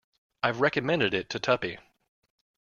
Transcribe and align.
I've 0.41 0.61
recommended 0.61 1.13
it 1.13 1.29
to 1.29 1.39
Tuppy. 1.39 1.77